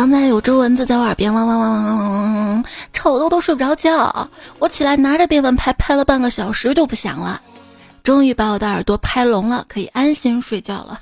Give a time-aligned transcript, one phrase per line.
[0.00, 4.30] 刚才有只蚊子在我耳边汪汪汪汪汪汪汪，吵得我都睡不着觉。
[4.58, 7.38] 我起来拿着电蚊拍拍了半个小时就不响了，
[8.02, 10.98] 终于把我的耳朵拍聋了，可以安心睡觉了。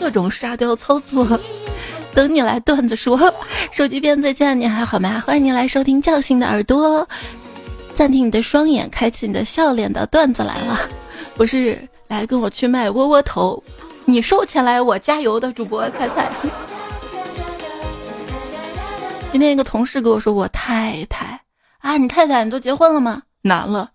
[0.00, 1.38] 各种沙雕操作，
[2.14, 3.30] 等你来段子说。
[3.70, 5.22] 手机边最亲爱的你还好吗？
[5.26, 7.06] 欢迎你来收听叫醒的耳朵，
[7.94, 10.80] 暂停你的双眼，开启你的笑脸的段子来了。
[11.36, 13.62] 我是来跟我去卖窝窝头，
[14.04, 16.30] 你收钱来我加油的主播菜菜。
[19.32, 21.40] 今天一个同事跟我说，我太太
[21.78, 23.22] 啊，你太太你都结婚了吗？
[23.42, 23.90] 难了。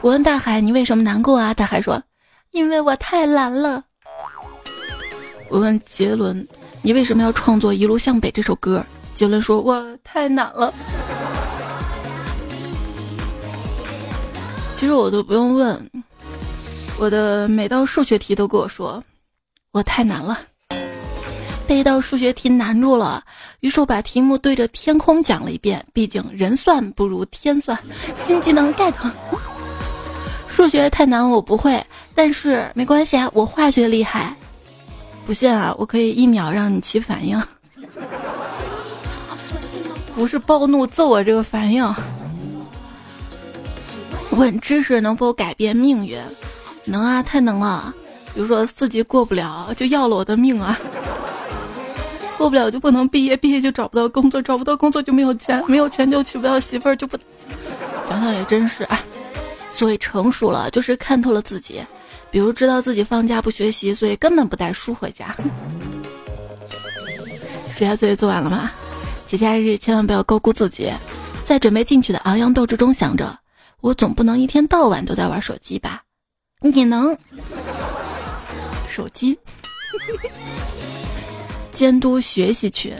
[0.00, 1.54] 我问大海，你为什么难过啊？
[1.54, 2.02] 大海说，
[2.50, 3.84] 因为我太懒了。
[5.48, 6.46] 我问杰伦
[6.82, 8.84] ：“你为什么要创作《一路向北》这首歌？”
[9.14, 10.74] 杰伦说：“我太难了。”
[14.76, 15.90] 其实我都不用问，
[16.98, 19.02] 我的每道数学题都跟我说
[19.72, 20.40] ：“我太难了。”
[21.66, 23.24] 被一道数学题难住了，
[23.60, 25.84] 于是我把题目对着天空讲了一遍。
[25.92, 27.78] 毕竟人算不如天算，
[28.26, 28.92] 新技能 get。
[30.46, 34.34] 数学太难，我不会，但是没关系啊，我化学厉害。
[35.26, 37.42] 不信啊，我可以一秒让你起反应。
[40.14, 41.94] 不是暴怒揍我这个反应。
[44.30, 46.20] 问知识能否改变命运？
[46.84, 47.94] 能啊，太能了。
[48.34, 50.78] 比如说四级过不了，就要了我的命啊。
[52.36, 57.16] 过不了就不能毕业，毕业就找不到工作，找不到工作就没有钱，没有钱就娶不到媳妇儿，就不。
[58.06, 59.00] 想想也真是啊。
[59.72, 61.80] 所以成熟了，就是看透了自己。
[62.30, 65.34] 比如知道自己放假不学习，所以根本不带书回家。
[67.76, 68.72] 暑假作业做完了吗？
[69.26, 70.92] 节假日千万不要高估自己，
[71.44, 73.36] 在准备进去的昂扬斗志中想着，
[73.80, 76.02] 我总不能一天到晚都在玩手机吧？
[76.72, 77.16] 你能？
[78.88, 79.38] 手机
[81.72, 82.96] 监督学习群，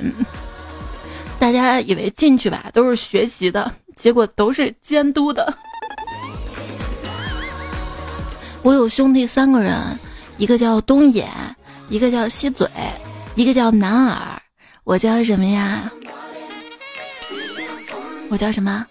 [1.39, 5.57] 大家以为进去吧都是学习的，结果都是监督的。
[8.63, 9.99] 我有兄弟三个人，
[10.37, 11.29] 一个叫东眼，
[11.89, 12.69] 一个叫西嘴，
[13.35, 14.43] 一个叫南耳。
[14.85, 15.91] 我叫什么呀？
[18.29, 18.85] 我叫什么？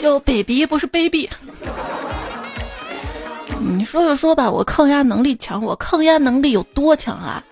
[0.00, 1.28] 叫 baby，不是 baby。
[3.76, 7.42] 你说就说吧，我抗压能力强，我抗压能力有多强啊？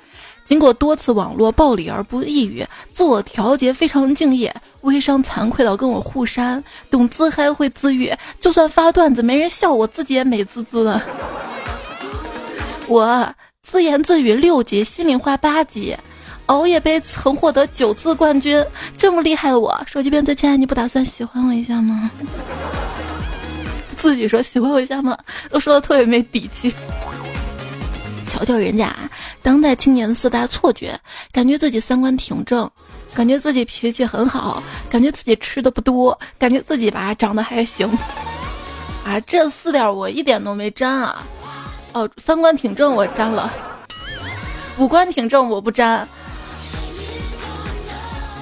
[0.46, 11.00] 经过多次网络暴力而不抑郁，自我调节非常敬业，微商惭愧到跟我互删，懂自嗨会自愈，就算发段子没人笑，我自己也美滋滋的。
[12.86, 13.26] 我
[13.62, 15.96] 自言自语六级，心里话八级，
[16.46, 18.62] 熬夜杯曾获得九次冠军，
[18.98, 22.10] 这么厉害的我，手机边最亲爱，你不打算喜欢我一下吗？
[24.04, 25.16] 自己说喜欢我一下吗？
[25.50, 26.70] 都说的特别没底气。
[28.28, 28.94] 瞧瞧人家
[29.42, 30.94] 当代青年四大错觉，
[31.32, 32.70] 感觉自己三观挺正，
[33.14, 37.88] 感觉自己脾气很好，感觉自己吃的不多，感觉自己吧长得还行。
[39.06, 41.22] 啊，这四点我一点都没沾啊！
[41.94, 43.50] 哦，三观挺正我沾了，
[44.76, 46.06] 五官挺正我不沾。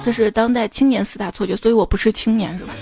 [0.03, 2.73] 这是当代青年四大错觉，所以我不是青年是吧？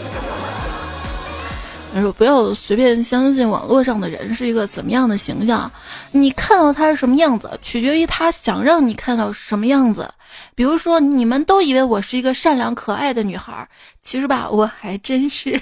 [1.94, 5.70] 他说：“不要随便相信网络上的人是一个怎么样的形象，
[6.12, 10.10] 你看到他是什么样子，取决于他想让你看到什么样子。
[10.56, 13.68] 比如说，你们都以为我是一个善良可爱的女孩，
[14.02, 15.62] 其实吧，我还真是。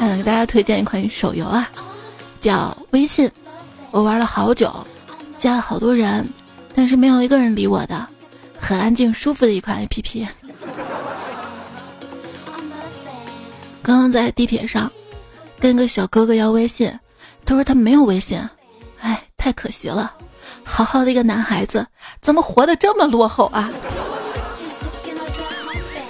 [0.00, 1.70] 嗯，给大家推荐一款手游啊，
[2.40, 3.30] 叫微信，
[3.92, 4.74] 我玩了好久，
[5.38, 6.28] 加了好多人，
[6.74, 8.06] 但是没有一个人理我的，
[8.58, 10.26] 很安静舒服的一款 APP。”
[13.86, 14.90] 刚刚在地铁上，
[15.60, 16.92] 跟个小哥哥要微信，
[17.44, 18.36] 他说他没有微信，
[18.98, 20.12] 哎，太可惜了，
[20.64, 21.86] 好好的一个男孩子，
[22.20, 23.70] 怎么活得这么落后啊？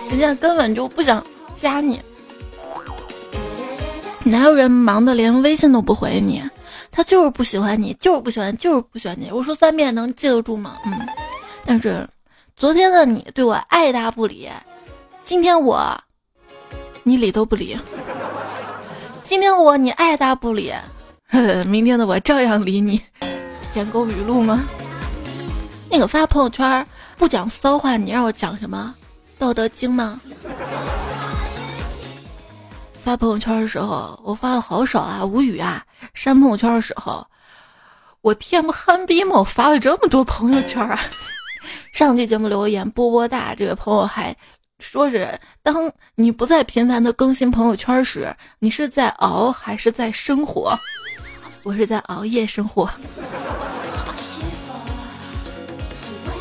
[0.09, 1.23] 人家根本就不想
[1.55, 2.01] 加你，
[4.25, 6.43] 哪有人忙的连微信都不回你？
[6.91, 9.31] 他就是不喜欢你，就是不喜欢，就是不喜欢你。
[9.31, 10.79] 我说三遍能记得住吗？
[10.87, 11.07] 嗯，
[11.67, 12.09] 但是
[12.57, 14.49] 昨天的你对我爱答不理，
[15.27, 15.95] 今天我。
[17.09, 17.79] 你理都不理，
[19.23, 20.75] 今天我你爱答不理，
[21.69, 23.01] 明天的我照样理你。
[23.73, 24.65] 舔狗语录吗？
[25.89, 26.85] 那个发朋友圈
[27.17, 28.93] 不讲骚话，你让我讲什么？
[29.39, 30.21] 道德经吗？
[33.05, 35.85] 发朋友圈的时候，我发的好少啊，无语啊。
[36.13, 37.25] 删朋友圈的时候，
[38.21, 39.37] 我 TM 憨逼吗？
[39.39, 40.99] 我发了这么多朋友圈啊。
[41.95, 44.37] 上期节目留言波波大这位朋友还。
[44.79, 50.79] 说是当你不再频繁的更新朋友圈时，你是在熬还是在生活？
[51.63, 52.89] 我是在熬夜生活。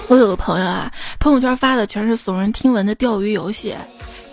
[0.07, 3.75] 我有个朋友啊，朋友圈发的全是耸人听闻的钓鱼游戏。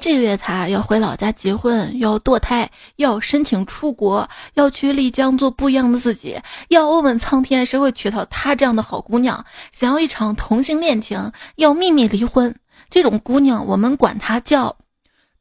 [0.00, 6.37] 这个月他要回老家结婚，要堕胎，要申请出国，要去丽江做不一样的自己，
[6.69, 12.52] 要问问苍天谁会娶到他这样的好姑娘，想要一场同性恋情，要秘密离婚。
[12.90, 14.76] 这种姑娘，我们管她叫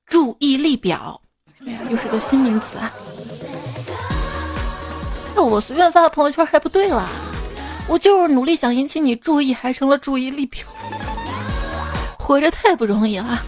[0.05, 1.21] 注意力表。
[1.65, 2.91] 哎呀，又是个新名词啊！
[5.35, 7.07] 那我随便发个朋友圈还不对了？
[7.87, 10.65] 我就是努力想引起你注意，还成了注意力表。
[12.17, 13.43] 活着太不容易了。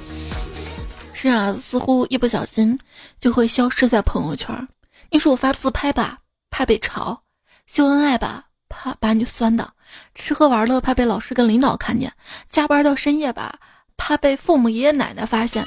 [1.13, 2.78] 是啊，似乎一不小心
[3.19, 4.68] 就会消失在朋友圈。
[5.10, 6.19] 你说我发自拍吧，
[6.50, 7.18] 怕被嘲；
[7.66, 9.66] 秀恩爱吧，怕把你酸倒；
[10.13, 12.10] 吃喝玩乐怕被老师跟领导看见；
[12.50, 13.57] 加班到深夜吧，
[13.98, 15.66] 怕被父母爷爷奶奶发现。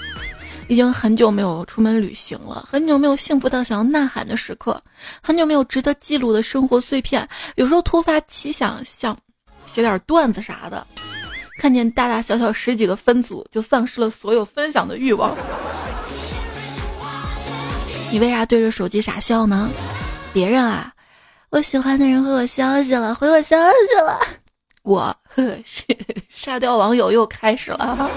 [0.68, 4.82] 已经很久没有出门旅行了，很久没有幸福到想要呐喊的时刻，
[5.22, 7.28] 很久没有值得记录的生活碎片。
[7.54, 9.16] 有时候突发奇想，想
[9.64, 10.84] 写点段子啥的。
[11.60, 15.36] 看见大大小小十几个分组，就丧失了所有分享的欲望。
[18.10, 19.70] 你为啥对着手机傻笑呢？
[20.32, 20.92] 别人啊，
[21.50, 23.56] 我喜欢的人回我消息了，回我消
[23.88, 24.18] 息了。
[24.82, 25.56] 我呵，
[26.46, 28.08] 沙雕网友又开始了。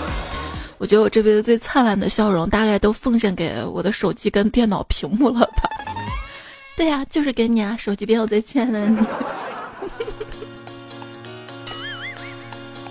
[0.80, 5.68] 我觉得我这辈子最灿烂的笑容，大概都奉献给我的手机跟电脑屏幕了吧？
[6.74, 8.98] 对呀，就是给你啊，手机边我最亲爱的你。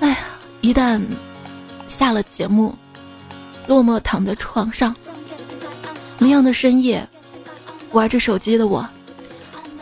[0.02, 0.18] 哎呀
[0.62, 1.02] 一旦
[1.88, 2.76] 下了节目，
[3.66, 4.96] 落寞躺在床上，
[6.20, 7.04] 明亮的深夜，
[7.90, 8.88] 玩着手机的我，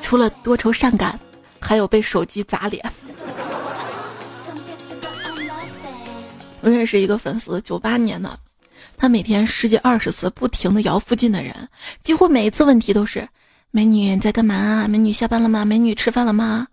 [0.02, 1.20] 除了多愁善感，
[1.60, 2.82] 还有被手机砸脸。
[6.64, 8.40] 我认识一个粉丝，九八年的，
[8.96, 11.54] 他每天十几二十次不停的摇附近的人，
[12.06, 13.28] 几乎每一次问题都是：
[13.70, 14.88] 美女你在干嘛？
[14.88, 15.66] 美女下班了吗？
[15.66, 16.66] 美女吃饭了吗？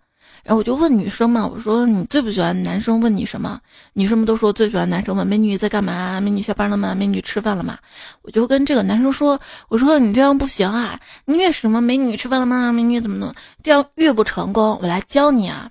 [0.45, 3.59] 然后我就问女生嘛，我说你最不喜欢男生问你什么？
[3.91, 6.21] 女生们都说最喜欢男生问美女在干嘛？
[6.21, 6.95] 美女下班了吗？
[6.95, 7.77] 美女吃饭了吗？
[8.21, 12.71] 我就跟这个男生说，我说你这样不行啊，你越什么美女吃饭了吗？
[12.71, 13.35] 美女怎么弄？
[13.61, 14.79] 这样越不成功。
[14.81, 15.69] 我来教你啊。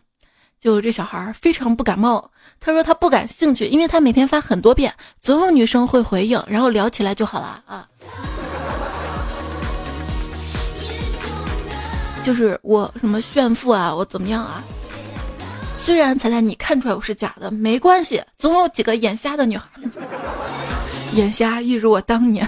[0.61, 2.31] 就这小孩非常不感冒，
[2.61, 7.89] 他说他不感兴趣，因为他每天发很多遍，总有女生会回应，然后聊起来就好了啊。
[12.23, 14.63] 就是我什么炫富啊，我怎么样啊？
[15.79, 19.65] 虽然彩彩你看出来我是假的，没关系，总有几个眼瞎的女孩，
[21.17, 22.47] 眼瞎一如我当年。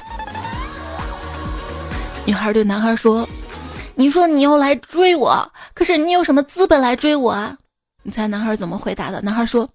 [2.26, 3.26] 女孩对男孩说
[3.97, 7.56] ：“你说你要来追我，可是你有什么资本来追我啊？”
[8.02, 9.20] 你猜男孩怎么回答的？
[9.22, 9.69] 男孩说：“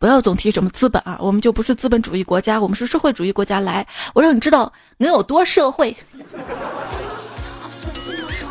[0.00, 3.60] 不要总提什么资本啊，我们就不是资本主义国家，我们是社会主义国家。
[3.60, 5.96] 来，我让你知道能有多社会。”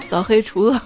[0.08, 0.80] 扫黑除恶。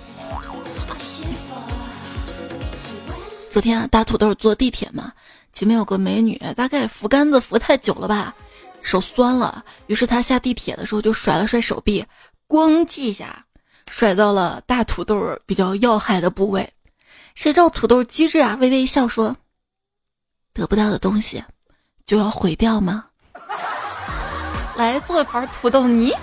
[3.52, 5.12] 昨天啊，大土豆坐地铁嘛，
[5.54, 8.34] 前面有个美女，大概扶杆子扶太久了吧，
[8.82, 12.04] 手酸了，于是她下地铁的时候就甩了甩手臂，
[12.48, 13.46] 咣叽一下，
[13.92, 16.68] 甩到了大土豆比较要害的部位。
[17.36, 19.36] 谁知道土豆机智啊，微微一笑说
[20.54, 21.44] ：“得不到的东西，
[22.06, 23.06] 就要毁掉吗？”
[24.76, 26.14] 来做一盘土豆泥。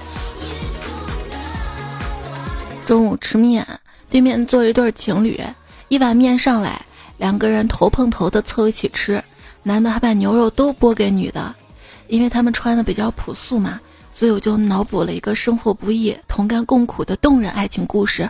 [2.86, 3.66] 中午吃面，
[4.08, 5.40] 对面坐一对情侣，
[5.88, 6.80] 一碗面上来，
[7.18, 9.22] 两个人头碰头的凑一起吃，
[9.62, 11.54] 男的还把牛肉都拨给女的，
[12.06, 13.78] 因为他们穿的比较朴素嘛，
[14.12, 18.28] 所以我就脑补了一个生活不易、同甘共苦的动人爱情故事。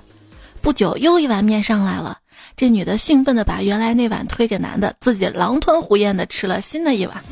[0.61, 2.19] 不久，又一碗面上来了，
[2.57, 7.23] 这女的兴奋的把原来那碗推给男的，自己狼吞虎咽的吃了新的一碗。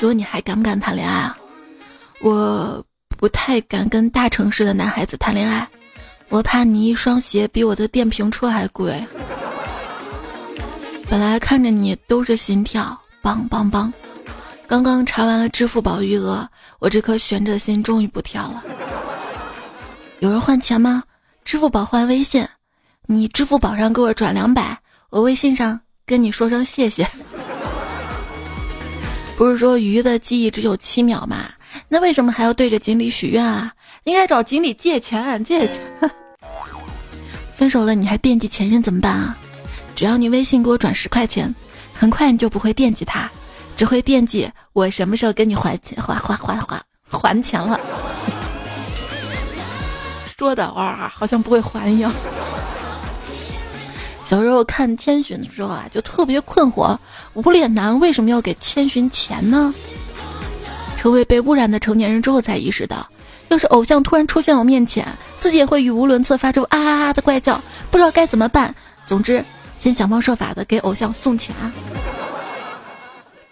[0.00, 1.38] 如果你还敢不敢谈恋爱啊？
[2.20, 2.84] 我。
[3.16, 5.68] 不太敢跟大城市的男孩子谈恋爱，
[6.30, 8.98] 我怕你一双鞋比我的电瓶车还贵。
[11.06, 13.92] 本来看着你都是心跳，梆梆梆。
[14.66, 18.64] 刚刚查完了支付宝余额，我这颗悬着的心终于不跳了。
[20.20, 21.02] 有人换钱吗？
[21.44, 22.46] 支付宝换微信，
[23.06, 24.78] 你支付宝上给我转两百，
[25.10, 27.06] 我微信上跟你说声谢谢。
[29.36, 31.50] 不是说鱼的记忆只有七秒吗？
[31.88, 33.72] 那为什么还要对着锦鲤许愿啊？
[34.04, 35.80] 应该找锦鲤借钱，借钱。
[37.56, 39.36] 分手了你还惦记前任怎么办啊？
[39.96, 41.52] 只要你微信给我转十块钱，
[41.92, 43.30] 很快你就不会惦记他，
[43.76, 47.78] 只会惦记我什么时候跟你还钱，还还还还还钱了。
[50.40, 52.10] 说的哇，好像不会还一样。
[54.24, 56.96] 小时候看千寻的时候啊，就特别困惑，
[57.34, 59.74] 无脸男为什么要给千寻钱呢？
[60.96, 63.06] 成为被污染的成年人之后才意识到，
[63.48, 65.06] 要是偶像突然出现我面前，
[65.38, 68.74] 自己也会语无伦次，发出啊啊啊的怪叫，不知道该怎么办。
[69.04, 69.44] 总之，
[69.78, 71.54] 先想方设法的给偶像送钱。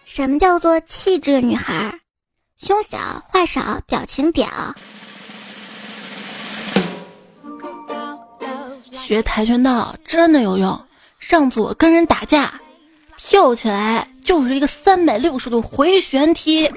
[0.07, 1.92] 什么叫做气质女孩？
[2.57, 4.49] 胸小，话少，表情屌。
[9.09, 10.79] 学跆拳道真的有用。
[11.19, 12.61] 上次我跟人打架，
[13.17, 16.71] 跳起来就是一个三百六十度回旋踢，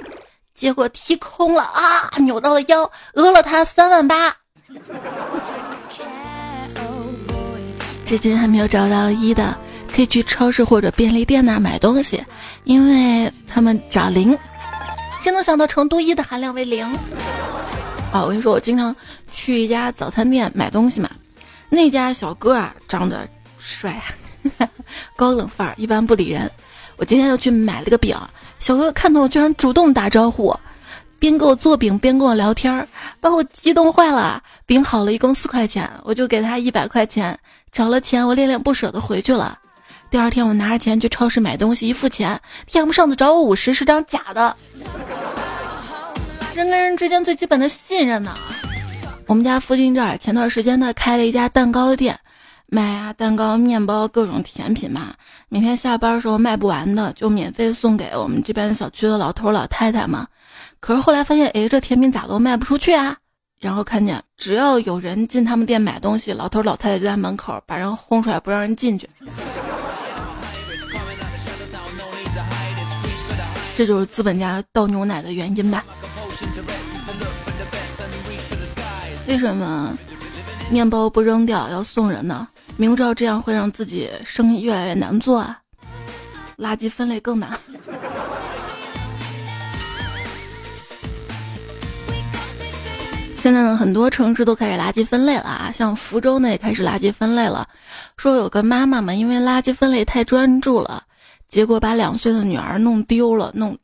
[0.54, 4.34] 结果踢空了啊，扭到了腰，讹了他三万八。
[8.06, 9.54] 至今还没有找到一的，
[9.94, 12.24] 可以去超市或者便利店那儿买东西，
[12.64, 14.38] 因为他们找零。
[15.22, 16.86] 谁能想到成都一的含量为零？
[18.14, 18.96] 啊，我跟你说，我经常
[19.34, 21.10] 去一家早餐店买东西嘛。
[21.74, 23.26] 那家小哥啊，长得
[23.58, 23.92] 帅
[24.58, 24.70] 啊，
[25.16, 26.52] 高冷范儿，一般不理人。
[26.98, 28.14] 我今天又去买了个饼，
[28.60, 30.54] 小哥看到我居然主动打招呼，
[31.18, 32.86] 边给我做饼边跟我聊天儿，
[33.22, 34.44] 把我激动坏了。
[34.66, 37.40] 饼好了，一共四块钱，我就给他一百块钱。
[37.72, 39.58] 找了钱，我恋恋不舍的回去了。
[40.10, 42.38] 第二天，我拿着钱去超市买东西，一付钱
[42.68, 44.54] 天不上次找我五十是张假的。
[46.54, 48.34] 人跟人之间最基本的信任呢？
[49.32, 52.20] 我们家附近这儿前段时间呢开了一家蛋糕店，
[52.68, 55.14] 卖啊蛋糕、面包各种甜品嘛。
[55.48, 60.28] 每天下班的时候卖不完的，就免费送给我们这边小区的老头老太太嘛。
[60.82, 63.16] 可是后来发现，哎，这甜品咋都卖不出去啊？
[63.58, 69.08] 然后看见只要有人进他们店买东西，老头老太太就在门口把人轰出来，不让人进去。
[73.78, 75.86] 这就是资本家倒牛奶的原因吧。
[79.28, 79.98] 为什么
[80.70, 82.48] 面包不扔掉要送人呢？
[82.78, 85.60] 明知道这样会让自己生意越来越难做啊，
[86.58, 87.58] 垃圾分类更难。
[93.38, 97.68] 现在呢，很多城市都开始垃圾分类了啊，像福州呢也开始垃圾分类了。
[98.18, 101.04] 说有个妈妈嘛，因为垃圾分类太专注了，
[101.50, 103.52] 结果把两岁的女儿弄丢了。
[103.56, 103.78] 弄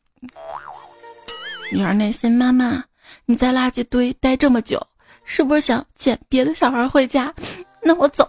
[1.72, 2.82] 女儿内心：妈妈，
[3.26, 4.80] 你在垃圾堆待这么久。
[5.30, 7.32] 是不是想捡别的小孩回家？
[7.84, 8.26] 那我走。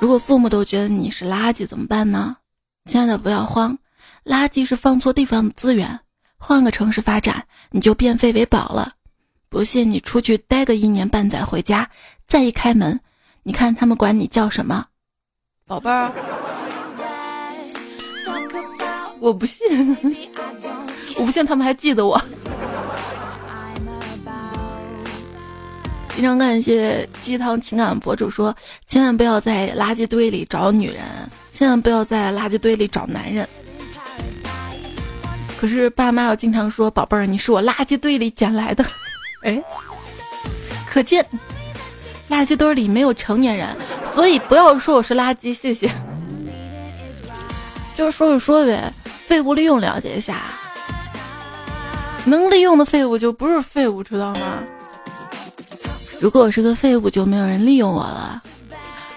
[0.00, 2.34] 如果父母都觉得你是垃圾怎么办呢？
[2.86, 3.76] 亲爱的，不要慌，
[4.24, 6.00] 垃圾是放错地方的资源，
[6.38, 8.92] 换个城市发展，你就变废为宝了。
[9.50, 11.90] 不信你出去待个一年半载，回家
[12.26, 12.98] 再一开门，
[13.42, 14.86] 你看他们管你叫什么？
[15.66, 16.10] 宝贝儿。
[19.20, 19.66] 我不信，
[21.18, 22.18] 我不信他们还记得我。
[26.18, 28.52] 经常看一些鸡汤情感博主说，
[28.88, 31.04] 千万不要在垃圾堆里找女人，
[31.52, 33.48] 千万不要在垃圾堆里找男人。
[35.60, 38.84] 可是爸妈要经常说，宝贝儿，你是我垃圾堆里捡来的。
[39.44, 39.62] 哎，
[40.90, 41.24] 可见
[42.28, 43.68] 垃圾堆里没有成年人，
[44.12, 45.88] 所以不要说我是垃圾，谢谢。
[47.94, 50.42] 就是说一说呗，废物利用了解一下，
[52.24, 54.64] 能利用的废物就不是废物，知道吗？
[56.20, 58.40] 如果我是个废物，就没有人利用我了；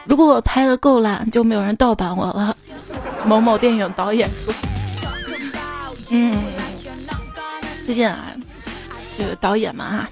[0.05, 2.55] 如果我拍的够烂，就没有人盗版我了。
[3.25, 4.53] 某某电影导演说
[6.11, 6.31] ：“嗯，
[7.83, 8.31] 最近啊，
[9.17, 10.09] 这个导演嘛哈，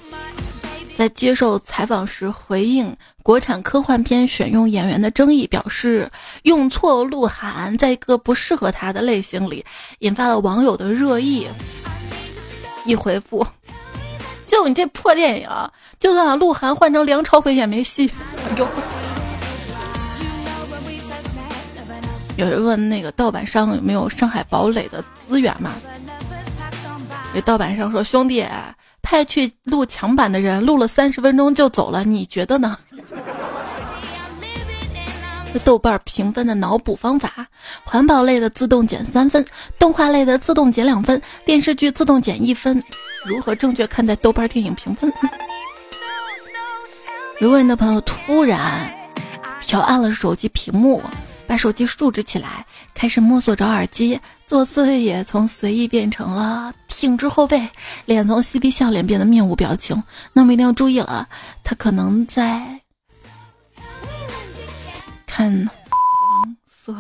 [0.98, 6.12] 在接受采访时回应国产科幻片选用演员的争议，表示
[6.44, 9.64] 用错鹿晗在一个不适合他的类型里，
[10.00, 11.48] 引发了网友的热议。
[12.84, 13.46] 一回复。”
[14.50, 15.48] 就你这破电影，
[16.00, 18.10] 就算把鹿晗换成梁朝伟也没戏。
[22.36, 25.72] 有人问那个盗版商有没有上海堡垒的资源嘛？
[27.34, 28.44] 那盗版商说：“兄弟，
[29.04, 32.76] 派去录墙版的人录了三十分钟就走了，你觉得呢？”
[35.64, 37.48] 豆瓣评分的脑补方法：
[37.84, 39.44] 环保类的自动减三分，
[39.80, 42.82] 动画类的自动减两分，电视剧自动减一分。
[43.26, 45.12] 如何正确看待豆瓣电影评分？
[47.40, 48.94] 如果你的朋友突然
[49.62, 51.02] 调暗了手机屏幕，
[51.48, 57.68] 把手机竖直起来，开始摸索找耳机，坐姿也从随意变成了挺直后背，
[58.06, 60.02] 脸从嬉皮笑脸变得面无表情，
[60.32, 61.28] 那么一定要注意了，
[61.64, 62.79] 他可能在。
[65.40, 66.94] 看黄色。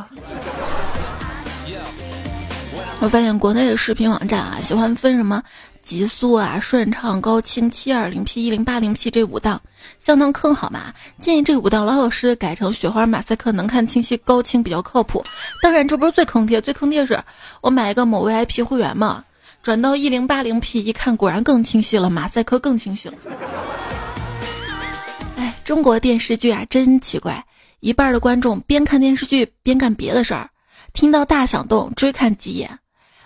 [3.01, 5.43] 我发现国内的视频网站啊，喜欢分什么
[5.83, 9.61] 极速啊、顺畅、高清、七二零 P、一零八零 P 这五档，
[10.01, 10.93] 相当坑好吗？
[11.19, 15.21] 建议这五档老老实实改成雪花马赛克，能看清晰、高清比较靠谱。
[15.61, 17.21] 当然，这不是最坑爹，最坑爹是
[17.59, 19.25] 我买一个某 VIP 会员嘛，
[19.61, 23.15] 转到一零八零 P 一看，果然更清晰了，马赛克更清晰了。
[25.35, 27.45] 哎，中国电视剧啊，真奇怪，
[27.79, 30.49] 一半的观众边看电视剧边干别的事儿，
[30.93, 32.79] 听到大响动追看几眼。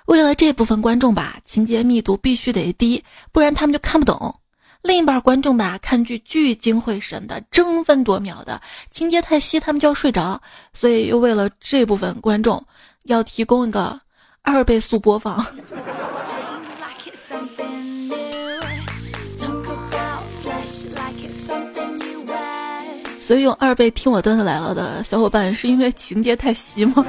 [0.06, 4.36] 为了这部分观众吧，情节密度必须得低，不然他们就看不懂。
[4.82, 10.42] 另一半观众吧，看剧聚精会神的，争分夺秒的，情节太稀，他们就要睡着。
[10.74, 12.62] 所以又为了这部分观众，
[13.04, 13.98] 要提供一个
[14.42, 15.46] 二倍速播放。
[23.26, 27.06] 所以用二倍听我段子来了的小伙伴，是因为情节太稀吗？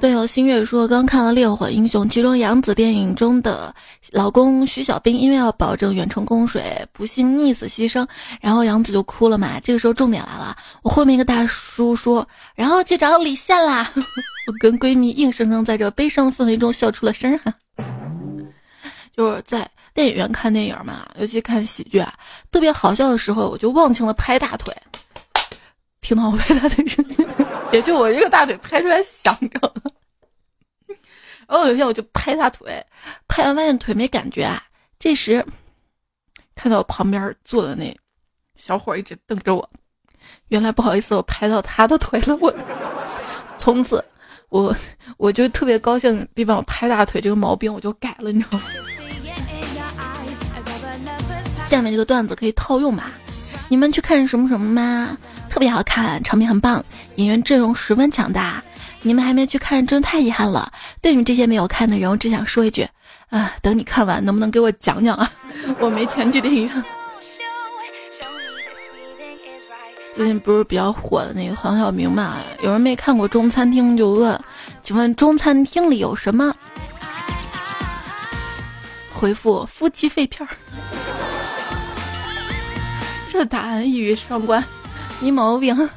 [0.00, 3.74] 队友新月说，刚看了《烈火英雄》，其中杨紫电影中的
[4.12, 6.62] 老公徐小兵，因为要保证远程供水，
[6.92, 8.06] 不幸溺死牺牲，
[8.40, 9.58] 然后杨紫就哭了嘛。
[9.60, 13.90] 这个时候重点来了，我后面一个大叔说，然后去找李现啦。
[13.96, 17.52] 我跟闺蜜硬生生在这悲伤氛围中笑出了声哈。
[19.18, 22.14] 就是在电影院看电影嘛，尤其看喜剧啊，
[22.52, 24.72] 特别好笑的时候，我就忘情了拍大腿。
[26.00, 27.26] 听到我拍大腿声音，
[27.72, 29.74] 也就我这个大腿拍出来响着。
[31.48, 32.80] 然后有一天我就拍大腿，
[33.26, 34.62] 拍完发现腿没感觉啊。
[35.00, 35.44] 这时
[36.54, 37.92] 看到我旁边坐的那
[38.54, 39.68] 小伙一直瞪着我，
[40.46, 42.36] 原来不好意思，我拍到他的腿了。
[42.36, 42.54] 我
[43.58, 44.04] 从此
[44.48, 44.72] 我
[45.16, 48.64] 我就特别高兴的地方，我拍大腿这个毛病我就改了，你知道吗？
[51.68, 53.12] 下面这个段子可以套用吧？
[53.68, 55.16] 你们去看什么什么吗？
[55.50, 56.82] 特别好看，场面很棒，
[57.16, 58.62] 演员阵容十分强大。
[59.02, 60.72] 你们还没去看，真太遗憾了。
[61.00, 62.88] 对你们这些没有看的人，我只想说一句：
[63.28, 65.30] 啊，等你看完，能不能给我讲讲啊？
[65.78, 66.84] 我没钱去电影院。
[70.16, 72.38] 最近不是比较火的那个黄晓明嘛？
[72.62, 74.40] 有人没看过《中餐厅》就问：
[74.82, 76.52] 请问中餐厅里有什么？
[79.12, 80.50] 回复：夫妻肺片儿。
[83.38, 84.64] 这答案一语双关。
[85.20, 85.88] 没毛病，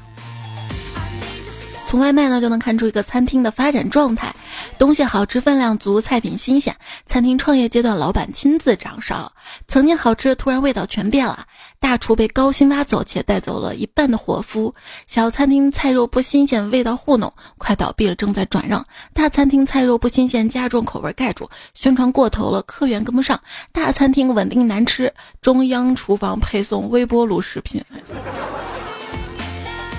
[1.87, 4.31] 从外卖呢就能看出一个餐厅的发展状态，
[4.77, 6.75] 东西好吃、分量足、菜品新鲜。
[7.05, 9.33] 餐厅创业阶段，老板亲自掌勺，
[9.67, 11.45] 曾经好吃，突然味道全变了。
[11.79, 14.73] 大厨被高薪挖走，且带走了一半的伙夫。
[15.07, 18.85] 小餐厅菜肉不新鲜，味道糊弄，快倒闭了，正在转让。
[19.13, 23.41] 大餐厅菜肉不新鲜，加重口味盖住，宣传过头了，客源跟不上。
[23.71, 27.83] 大餐厅稳定难吃，中央厨房配送微波炉食品。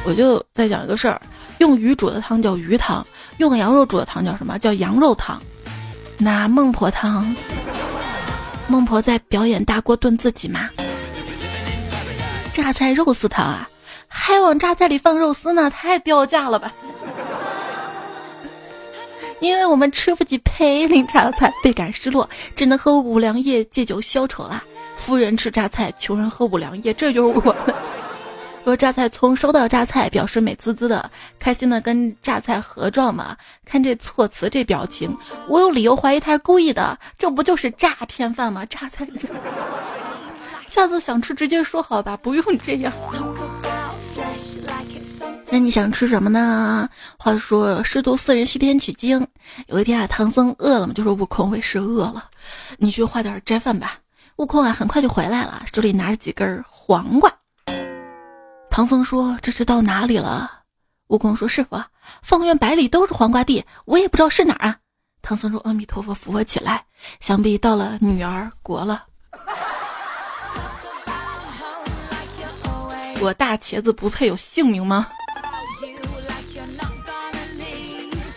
[0.05, 1.21] 我就在讲一个事儿，
[1.59, 3.07] 用鱼煮的汤叫鱼汤，
[3.38, 4.59] 用羊肉煮的汤叫什么？
[4.59, 5.41] 叫羊肉汤。
[6.19, 7.35] 那孟婆汤，
[8.67, 10.69] 孟婆在表演大锅炖自己吗？
[12.53, 13.69] 榨菜肉丝汤啊，
[14.09, 16.73] 还往榨菜里放肉丝呢，太掉价了吧！
[19.41, 24.62] 因为我们吃不起涪陵榨菜，倍感失落，只能喝五粮液借酒消愁啦。
[24.97, 27.75] 富人吃榨菜，穷人喝五粮液，这就是我们。
[28.64, 33.37] 说榨菜从收到榨菜，表示美滋滋的，开心的跟榨菜合照嘛。
[33.64, 35.12] 看这措辞，这表情，
[35.48, 36.96] 我有理由怀疑他是故意的。
[37.18, 38.64] 这不就是诈骗犯吗？
[38.66, 39.05] 榨菜，
[40.68, 42.92] 下次想吃直接说好吧，不用这样。
[45.51, 46.88] 那你想吃什么呢？
[47.18, 49.27] 话说师徒四人西天取经，
[49.66, 52.31] 有一天啊，唐僧饿了嘛，就说悟空为师饿了，
[52.79, 53.98] 你去化点斋饭吧。
[54.37, 57.31] 悟空啊，很快就回来了，手里拿着几根黄瓜。
[58.73, 60.63] 唐僧说：“这是到哪里了？”
[61.09, 61.85] 悟空说：“师傅，
[62.23, 64.79] 方圆百里都是黄瓜地，我也不知道是哪儿啊。”
[65.21, 66.87] 唐僧说：“阿弥陀佛，扶我起来，
[67.21, 69.05] 想必到了女儿国了。”
[73.21, 75.07] 我大茄子不配有姓名吗？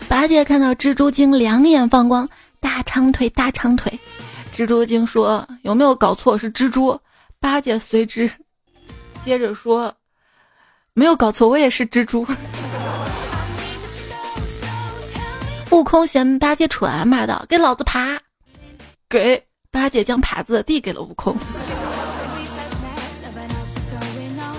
[0.06, 2.28] 八戒看到蜘蛛精，两眼放光，
[2.60, 3.98] 大长腿，大长腿。
[4.54, 6.36] 蜘蛛精说：“有没有搞错？
[6.36, 7.00] 是蜘蛛。”
[7.40, 8.30] 八戒随之
[9.24, 9.96] 接着说。
[10.98, 12.26] 没有搞错，我也是蜘蛛。
[15.70, 18.18] 悟空嫌八戒蠢，骂道：“给老子爬！”
[19.06, 21.36] 给八戒将耙子递给了悟空。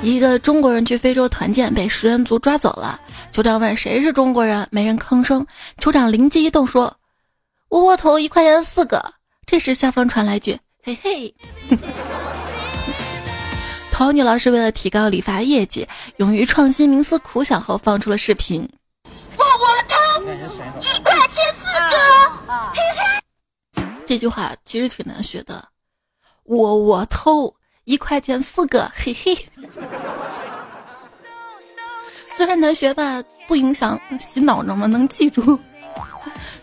[0.04, 3.02] 一个中国人去非洲团建，被食人族抓走了。
[3.34, 5.44] 酋长问：“谁是中国人？”没人吭声。
[5.80, 6.96] 酋长灵机一动说
[7.70, 9.04] ：“窝窝头一块钱四个。”
[9.48, 11.36] 这时下方传来句：“嘿嘿。”
[13.98, 18.62] 陶女老师为了提高理发业绩，勇于创新，冥思苦想后放出了视频。
[19.40, 20.22] 窝窝头
[20.80, 23.84] 一块钱四个，嘿嘿。
[24.06, 25.68] 这句话其实挺难学的，
[26.44, 27.52] 我我偷
[27.86, 29.36] 一块钱四个，嘿嘿。
[32.30, 35.60] 虽然难学吧，不影响洗脑呢嘛，能记住。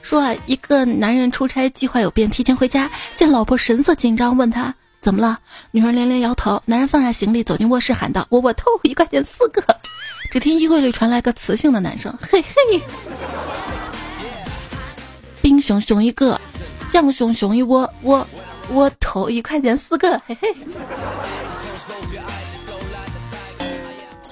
[0.03, 4.73] 说啊，一个男人出差计划有变，提前回家，见老婆神色紧张，问他。
[5.05, 5.39] 怎么了？
[5.71, 6.61] 女人连连摇头。
[6.65, 9.63] 男人放下行李，走进卧室，喊道：“我我偷一块钱四个。”
[10.33, 12.83] 只听衣柜里传来个磁性的男声：“嘿嘿。”
[15.43, 16.41] 冰熊熊一个，
[16.91, 18.27] 酱熊熊一窝，窝
[18.71, 20.57] 窝头一块钱四个，嘿嘿。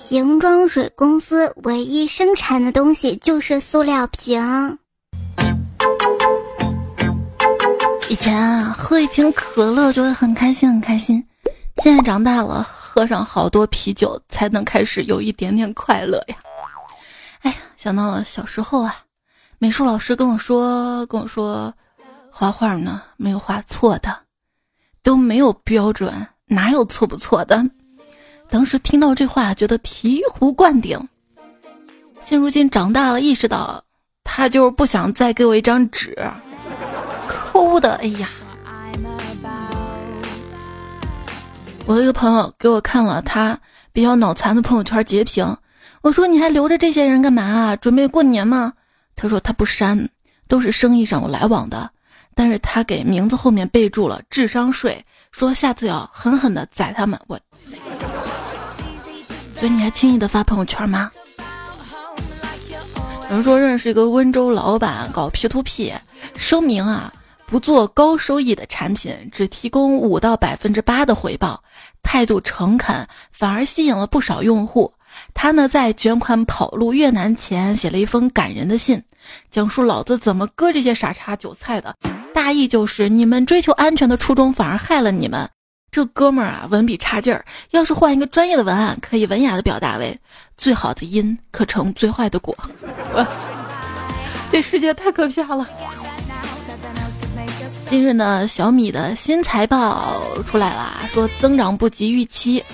[0.08, 4.78] 瓶装水公司唯一生产的东西就是塑料瓶。
[8.12, 11.26] 以前啊，喝一瓶可乐就会很开心很开心，
[11.82, 16.36] 现在长大了，喝上好多啤酒才能开始有一点点快乐呀。
[17.40, 18.96] 哎呀，想到了小时候啊，
[19.58, 21.72] 美术老师跟我说，跟我说，
[22.30, 24.14] 画画呢没有画错的，
[25.02, 27.64] 都没有标准，哪有错不错的？
[28.50, 31.00] 当时听到这话，觉得醍醐灌顶。
[32.20, 33.82] 现如今长大了，意识到
[34.22, 36.14] 他就是不想再给我一张纸。
[37.80, 38.28] 的，哎呀！
[41.84, 43.58] 我的一个朋友给我看了他
[43.92, 45.56] 比较脑残的朋友圈截屏，
[46.00, 47.76] 我说你还留着这些人干嘛啊？
[47.76, 48.72] 准备过年吗？
[49.16, 50.08] 他说他不删，
[50.46, 51.90] 都是生意上有来往的，
[52.34, 57.20] 但是他给名字后面备注了智商税，说下次要狠狠的宰他们。
[57.26, 57.38] 我，
[59.54, 61.10] 所以你还轻易的发朋友圈吗？
[63.28, 65.92] 有人说认识一个温州老板搞 P to P，
[66.36, 67.12] 声明啊。
[67.52, 71.62] 不做高收益的产品，只提供五到百分之八的回报，
[72.02, 74.90] 态度诚恳，反而吸引了不少用户。
[75.34, 79.02] 他呢，在卷款跑路越南前写了一封感人的信，
[79.50, 81.94] 讲述老子怎么割这些傻叉韭菜的。
[82.32, 85.46] 大意就是你们追求安全的初衷反而害了你们。
[85.90, 90.18] 这哥们儿啊，文笔差劲儿，要是换一个专业的文案，可以文雅的表达为：
[90.56, 92.56] 最好的因可成最坏的果。
[94.50, 95.68] 这世界太可怕了。
[97.92, 102.64] 近日呢，小米的新财报出来了，说增长不及预期。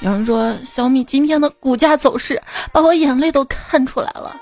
[0.00, 4.34] 有人说小米今天的股价走势把我眼泪都看出来了，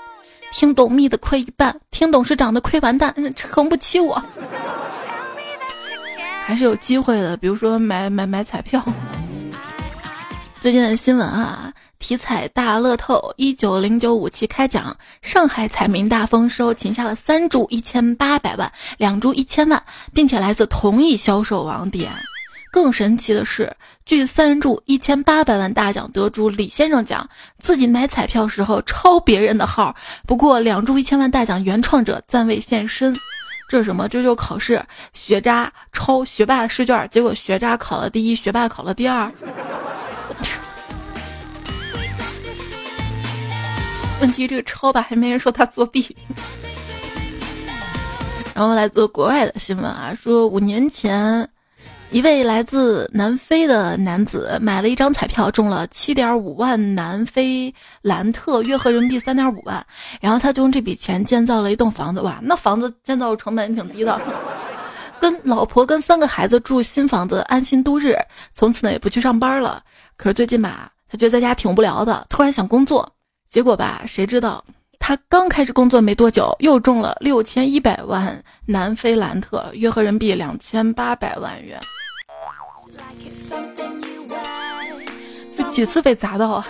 [0.53, 4.23] 听懂蜜的亏一半，听董事长的亏完蛋， 撑不起我。
[6.45, 8.81] 还是有机会的，比如说买买买彩票。
[10.61, 11.73] 最近的新闻啊。
[12.07, 22.11] 体彩大乐透一九零九五期开奖，上海彩民大丰收，请下了三注一千八百万，两注一千万，并且来自同一销售网点。
[22.71, 27.27] 更神奇的是，据三注一千八百万大奖得主李先生讲，
[27.59, 29.95] 自己买彩票时候抄别人的号，
[30.27, 33.15] 不过两注一千万大奖原创者暂未现身。
[33.67, 34.07] 这是什么？
[34.07, 39.31] 这就考试，学渣抄学霸的试卷，结果学渣考了第一，学霸考了第二。
[44.21, 46.15] 问题这个抄吧，还没人说他作弊。
[48.53, 51.47] 然后来自国外的新闻啊，说五年前，
[52.09, 59.85] 一位来自南非的男子买了一张彩票，中了七点五万南非兰特，约合人民币三点五万。
[60.21, 64.19] 然后他就用这笔钱建造了一栋房子，哇，那房子建造成本挺低的。
[65.19, 68.15] 跟老婆跟三个孩子住新房子，安心度日。
[68.53, 69.83] 从此呢，也不去上班了。
[70.15, 73.14] 可是最近吧，他觉得在家挺无聊的，突然想工作。
[73.55, 74.61] 结果吧，谁知道
[74.99, 81.79] 他刚开始工作没多久，又中了六千一百万南非兰特，约合人民币两千八百万元。
[85.55, 86.67] 这几次被砸到啊！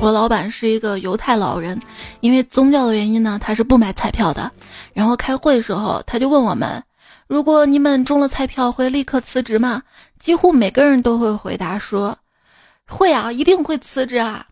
[0.00, 1.80] 我老板是一个犹太老人，
[2.18, 4.50] 因为宗教的原因呢，他是不买彩票的。
[4.92, 6.82] 然后开会的时候，他就问我们：
[7.28, 9.80] 如果你们中了彩票，会立刻辞职吗？
[10.18, 12.18] 几乎每个人都会回答说。
[12.90, 14.46] 会啊，一定会辞职啊！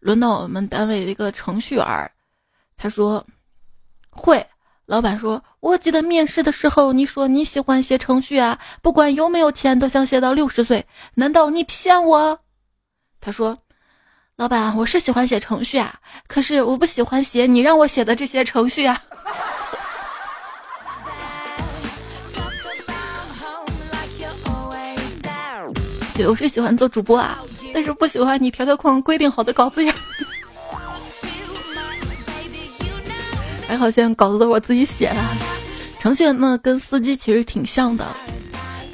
[0.00, 2.10] 轮到我们单位的一个程序员，
[2.76, 3.24] 他说
[4.10, 4.44] 会。
[4.86, 12.40] 老板说：“我记得面试的时候，你说你喜欢写程序啊，不管有没有钱都想写到六十岁，难道你骗我？”
[13.20, 13.58] 他说
[14.36, 19.02] ：“老板，我是喜欢写程序啊，可是我不喜欢写你让我写的这些程序啊。
[26.16, 27.38] ”对，我是喜欢做主播啊。
[27.72, 29.94] 但是不喜欢你条条框规定好的稿子呀，
[33.66, 35.16] 还好现在稿子都我自己写的。
[36.00, 38.06] 程序员呢跟司机其实挺像的，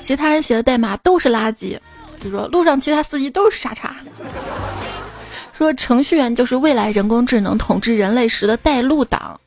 [0.02, 1.78] 其他人写的代码都是垃圾，
[2.22, 3.94] 就说路上其他司机都是傻叉。
[5.56, 9.38] 说程序员就是未来人工智能统治人类时的带路党。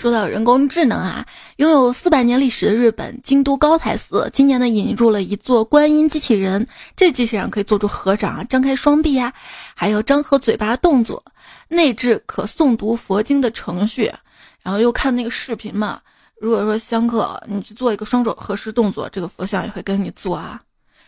[0.00, 9.30] 说到人工智能啊，拥有四百年历史的日本京都高台寺今年呢引入了一座观音机器人，这机器人可以做出合掌啊、张开双臂啊，
[9.74, 11.22] 还有张合嘴巴动作，
[11.68, 14.10] 内置可诵读佛经的程序。
[14.62, 16.00] 然后又看那个视频嘛，
[16.40, 20.58] 如果说香客你去做一个双手合十动作，这个佛像也会跟你做啊。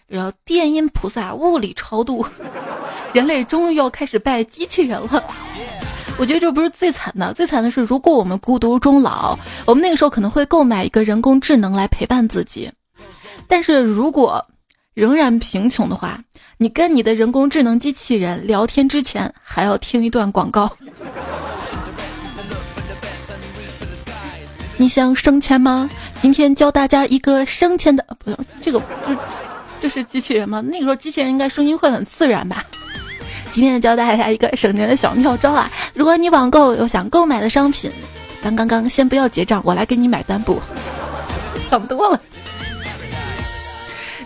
[0.06, 2.26] 然后电音菩萨物理超度，
[3.14, 5.24] 人类终于要开始拜机器人了。
[6.22, 12.70] 我觉得这不是最惨的，最惨的是如果我们孤独终老，我们那个时候可能会购买一个人工智能来陪伴自己。
[13.48, 14.46] 但是如果
[14.94, 16.20] 仍然贫穷的话，
[16.58, 20.70] 你跟你的人工智能机器人聊天之前，还要听一段广告。
[24.76, 25.90] 你想升迁吗？
[26.20, 29.16] 今天教大家一个升迁的，不用这个，这
[29.80, 30.60] 这是机器人吗？
[30.60, 32.64] 那个时候机器人应该声音会很自然吧？
[33.52, 35.70] 今天教大家一个省钱的小妙招啊！
[35.94, 37.90] 如果你网购有想购买的商品，
[38.42, 40.60] 刚刚刚先不要结账，我来给你买单不？
[41.70, 42.20] 想多了。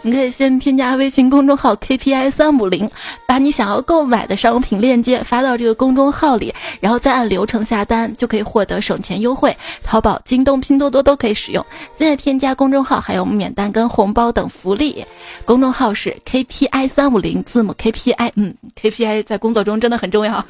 [0.07, 2.88] 你可以先添加微信公众号 KPI 三五零，
[3.27, 9.57] 把你想要购买的商品链接发到这个公众号里，然后再按流程下单，就可以获得省钱优惠。
[9.83, 11.66] 淘宝、京东、拼多多都可以使用。
[11.99, 15.05] 现在添加公众号还有免单跟红包等福利。
[15.45, 20.47] 公众号是 KPI 三五零，字母 KPI，嗯，KPI 在工作中真的很重要。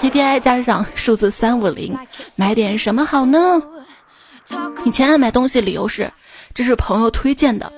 [0.00, 1.94] KPI 加上数字三五零，
[2.34, 3.62] 买点什么好呢？
[4.86, 6.10] 以前爱买东西理由是，
[6.54, 7.70] 这是朋友推荐的。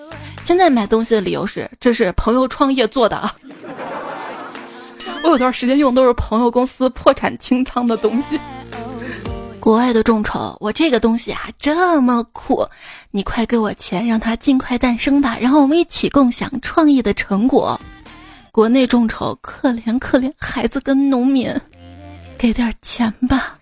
[0.48, 3.36] 现在买东西的理由是，这是朋友创业做的啊。
[5.22, 8.40] 我有段时间用都是朋友公司破产清仓的东西。
[9.60, 12.66] 国外的众筹，我这个东西啊这么酷，
[13.10, 17.78] 你快给我钱，让它尽快诞生吧，然后我们一起共享创业的成果。
[18.50, 21.54] 国内众筹，可怜可怜孩子跟农民，
[22.38, 23.54] 给点钱吧。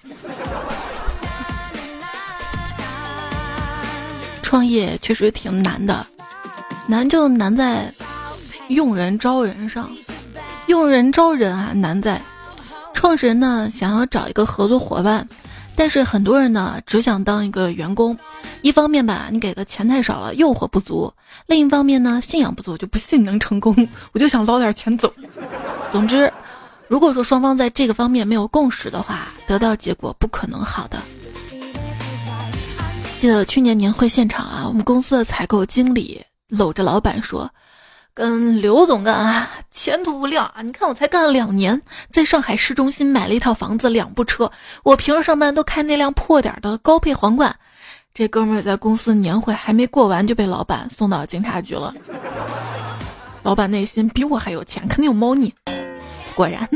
[4.41, 6.07] 创业确实挺难的。
[6.89, 7.93] 难就难在
[8.69, 9.91] 用人招人上，
[10.67, 12.21] 用人招人啊难在
[12.95, 15.29] 创始人呢想要找一个合作伙伴，
[15.75, 18.17] 但是很多人呢只想当一个员工。
[18.63, 21.13] 一方面吧，你给的钱太少了，诱惑不足；
[21.47, 23.89] 另一方面呢，信仰不足，就不信能成功。
[24.13, 25.13] 我就想捞点钱走。
[25.91, 26.33] 总之，
[26.89, 30.99] 如果说双方在这个方面没有共识的话，得到结果不可能好的。
[33.21, 36.21] 记得去年年会现场啊，我们公司的采购经理。
[36.49, 37.51] 搂着老板说
[38.15, 40.63] ：“跟刘总干啊，前途无量啊！
[40.63, 41.81] 你看我才干了两年，
[42.11, 44.51] 在上海市中心买了一套房子，两部车。
[44.85, 47.55] 我平时上班都开那辆破点的高配皇冠。
[48.15, 51.93] 这哥们儿在公司年会还没过完就被老板送到警察局了。
[53.43, 55.53] 老板内心比我还有钱，肯定有猫腻。
[56.35, 56.69] 果然。”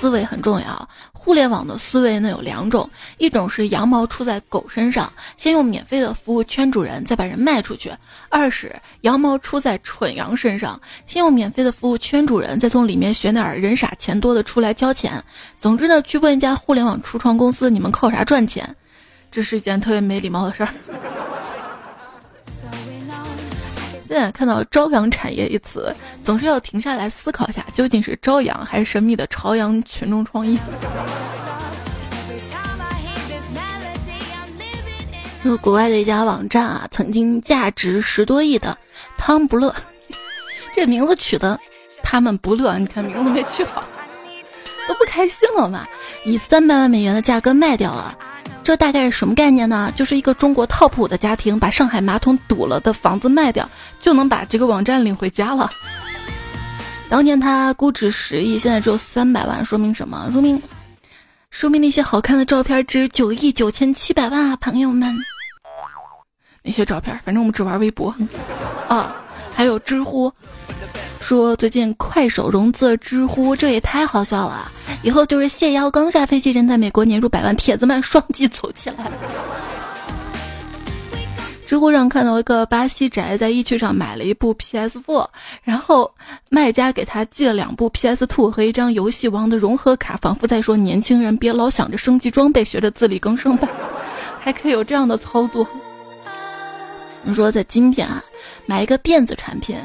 [0.00, 0.88] 思维很重要。
[1.24, 7.92] 互联网的思维呢有两种，一种是羊毛出在狗身上，先用免费的服务圈主人，再把人卖出去；
[8.28, 15.22] 二是羊毛出在蠢羊身上，先用免费的服务圈主人，再从里面选点人傻钱多的出来交钱。
[15.60, 18.74] 总之呢，去问一家互联网初创公司，你们靠啥赚钱？
[19.30, 20.74] 这是一件特别没礼貌的事儿。
[24.12, 25.90] 现在看到“朝阳产业”一词，
[26.22, 30.58] 总是要停下来思考一下，究竟是朝阳还是神秘的朝阳群众创意？
[35.42, 38.76] 说国外的一家网站啊，曾经价值十多亿的
[39.16, 39.74] 汤不乐，
[40.74, 41.58] 这名字取的
[42.02, 43.82] 他们不乐，你看名字没取好，
[44.86, 45.88] 都不开心了嘛，
[46.26, 48.14] 以三百万美元的价格卖掉了。
[48.64, 49.92] 这大概是什么概念呢？
[49.96, 53.68] 就是一个中国 top 五的家庭把上海马桶堵了的房子卖掉，
[54.00, 55.68] 就能把这个网站领回家了。
[57.08, 60.28] 当年它估值十亿，现在只有三百万，说明什么？
[60.32, 60.62] 说明，
[61.50, 65.12] 说明那些好看的照片值九亿九千七百万啊，朋友们。
[66.62, 68.14] 那些照片，反正我们只玩微博
[68.88, 69.16] 啊，
[69.54, 70.32] 还有知乎。
[71.22, 74.70] 说最近快手融资知乎，这也太好笑了！
[75.02, 79.10] 以后就是谢邀刚下飞机，人在美国年入百万，铁子们双击走起来。
[81.64, 85.26] 知乎上看到一个巴西宅在易趣上买了一部 PS4，
[85.62, 86.12] 然后
[86.50, 93.66] 卖家给他寄了两部 PS2 和一张游戏王的融合卡，仿佛在说年轻人别老想着升级装备，学着自力更生吧，
[94.38, 95.66] 还可以有这样的操作。
[97.22, 98.22] 你说在今天啊，
[98.66, 99.76] 买一个电子产品。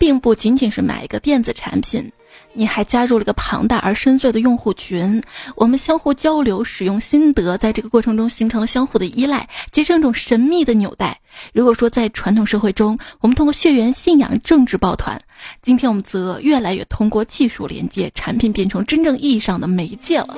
[0.00, 2.10] 并不仅仅是买一个电子产品，
[2.54, 5.22] 你还加入了一个庞大而深邃的用户群，
[5.54, 11.20] 我们相互交流、使用心得，在这个过程中形成了相互的依赖，结成一种神秘的纽带。
[11.52, 15.20] 如果说在传统社会中，我们通过血缘、信仰、政治抱团，
[15.60, 20.34] 今天我们则越来越通过技术连接，产品变成真正意义上的媒介了。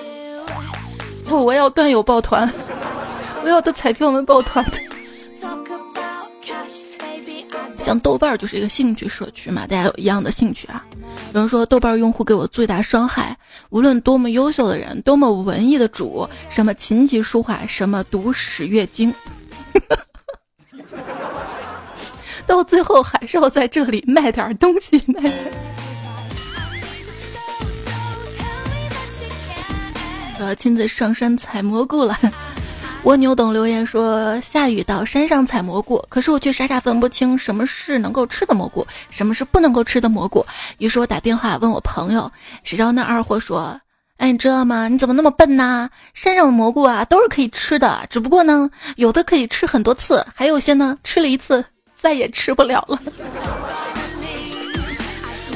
[1.24, 2.52] 不，我要段友抱团，
[3.44, 4.64] 我要的彩票们抱团。
[7.92, 10.82] 像豆瓣就是一个兴趣社区嘛，大家有一样的兴趣啊。
[11.30, 13.36] 比如说豆瓣用户给我最大伤害，
[13.68, 19.14] 无论多么优秀的人，多么文艺的主，什么琴棋书画，什么读史阅经，
[22.46, 25.52] 到最后还是要在这里卖点东西，卖点。
[30.38, 32.18] 我要亲自上山采蘑菇了。
[33.04, 40.46] 蜗牛等留言说：“下雨到山上采蘑菇，可是我却傻傻分不清什么是能够吃的蘑菇，什么是不能够吃的蘑菇。
[40.78, 42.30] 于是我打电话问我朋友，
[42.62, 43.80] 谁知道那二货说
[44.18, 44.86] ：‘哎，你知道吗？
[44.86, 45.90] 你怎么那么笨呢？
[46.14, 51.64] 山上的蘑菇啊，都是可以吃的，只不过呢，有的可以吃很多次，还有些呢，吃了一次
[51.98, 52.96] 再也吃不了了。’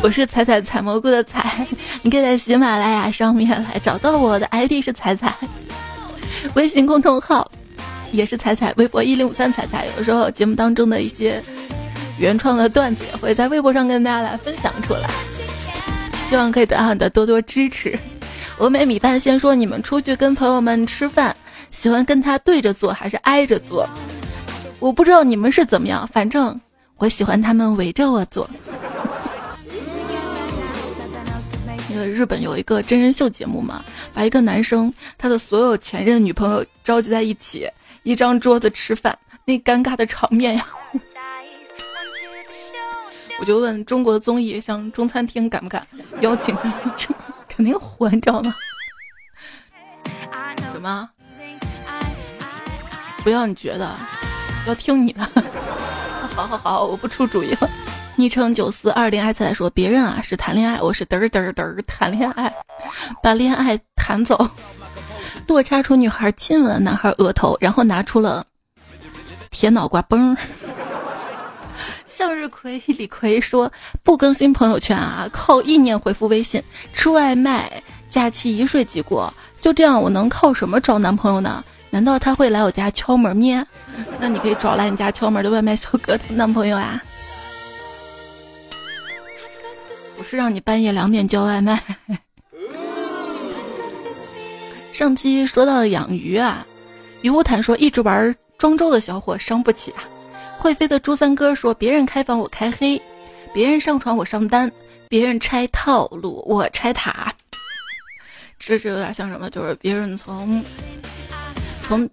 [0.02, 1.64] 我是彩彩采蘑菇的采，
[2.02, 5.32] 你可以在喜马拉雅上面来找到我的 ID 是彩彩。”
[6.54, 7.50] 微信公众号
[8.12, 9.86] 也是彩彩，微博一零五三彩彩。
[9.86, 11.42] 有的时候节目当中的一些
[12.18, 15.08] 原创的段子也会在微博上跟大家来分享出来，
[16.28, 17.98] 希望可以得到你的多多支持。
[18.58, 21.36] 峨眉米饭先说：你们出去跟朋友们吃饭，
[21.70, 23.86] 喜欢跟他对着坐还是挨着坐？
[24.78, 26.58] 我不知道你们是怎么样，反正
[26.96, 28.48] 我喜欢他们围着我坐。
[32.06, 37.68] 日本有一个真人秀节目嘛，把一个男生他的所有前任女朋友召集在一起，
[38.02, 40.66] 一张桌子吃饭，那尴尬的场面呀！
[43.38, 45.86] 我就问中国的综艺，像中餐厅敢不敢
[46.20, 46.56] 邀请？
[47.48, 48.54] 肯定火，你知道吗？
[50.72, 51.08] 什么？
[53.22, 53.94] 不要你觉得，
[54.66, 55.22] 要听你的。
[56.34, 57.70] 好好好，我不出主意了。
[58.18, 62.50] 昵称九四二零爱菜说：“别人啊是谈恋爱，我是嘚儿嘚儿嘚儿谈恋爱，
[63.22, 64.48] 把恋爱谈走。”
[65.46, 68.42] 落差出女孩亲吻男孩额头，然后拿出了
[69.50, 70.34] 铁脑瓜崩。
[72.08, 73.70] 向日葵李逵说
[74.02, 76.62] ：“不更新朋友圈啊，靠意念回复微信，
[76.94, 77.70] 吃外卖，
[78.08, 81.62] 假期一睡即过，就这样我能靠什么找男朋友呢？
[81.90, 83.64] 难道他会来我家敲门咩？
[84.18, 87.02] 那你可以找来你家敲门的外卖小哥当男朋友啊。”
[90.28, 91.80] 是让你半夜两点叫外卖。
[94.92, 96.66] 上期说到了养鱼啊，
[97.20, 100.02] 鱼无坦说一直玩庄周的小伙伤不起啊。
[100.58, 103.00] 会飞的朱三哥说别人开房我开黑，
[103.54, 104.72] 别人上床我上单，
[105.08, 107.32] 别人拆套路我拆塔。
[108.58, 109.48] 这这有点像什么？
[109.50, 110.64] 就是别人从
[111.82, 112.08] 从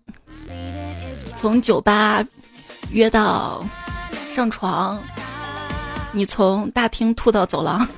[1.38, 2.24] 从酒吧
[2.92, 3.66] 约到
[4.36, 5.02] 上床。
[6.14, 7.86] 你从大厅吐到走廊。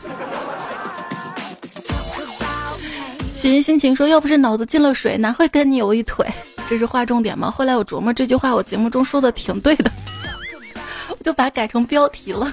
[3.35, 6.25] 雪云心情说：“要不是脑子进了水，哪会跟你有一腿？”
[6.67, 7.51] 这是划重点吗？
[7.51, 9.91] 后来我琢磨这句话，我节目中说的挺对的，
[11.09, 12.51] 我就把它改成标题了。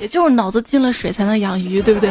[0.00, 2.10] 也就是脑子进了水才能养鱼，对不对？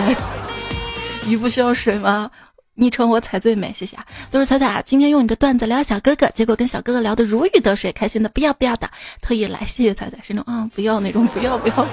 [1.28, 2.30] 鱼不需要水吗？
[2.74, 4.82] 昵称我彩最美，谢谢啊，都是彩彩。
[4.88, 8.90] 今天用你的段子撩小哥哥，结果跟小哥哥聊得如鱼得水，开心的不要不要的，
[9.22, 11.88] 特意来谢谢彩彩，是那种啊不要那种不要不要。